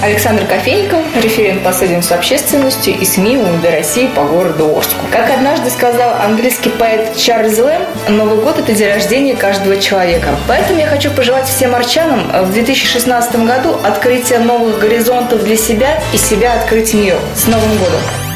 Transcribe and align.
Александр 0.00 0.46
Кофейников, 0.46 1.00
референт 1.16 1.64
по 1.64 1.72
связям 1.72 2.02
с 2.02 2.12
общественностью 2.12 2.94
и 2.94 3.04
СМИ 3.04 3.36
УНД 3.38 3.64
России 3.64 4.06
по 4.06 4.22
городу 4.22 4.76
Орску. 4.76 5.04
Как 5.10 5.28
однажды 5.28 5.70
сказал 5.70 6.14
английский 6.22 6.70
поэт 6.70 7.16
Чарльз 7.16 7.58
Лэм, 7.58 7.82
Новый 8.08 8.40
год– 8.40 8.58
это 8.60 8.72
день 8.72 8.92
рождения 8.92 9.34
каждого 9.34 9.76
человека. 9.76 10.36
Поэтому 10.46 10.78
я 10.78 10.86
хочу 10.86 11.10
пожелать 11.10 11.48
всем 11.48 11.74
арчанам 11.74 12.30
в 12.44 12.52
2016 12.52 13.44
году 13.44 13.76
открытия 13.82 14.38
новых 14.38 14.78
горизонтов 14.78 15.42
для 15.42 15.56
себя 15.56 16.00
и 16.12 16.16
себя 16.16 16.54
открыть 16.54 16.94
миру. 16.94 17.18
С 17.34 17.46
Новым 17.46 17.76
годом! 17.78 18.27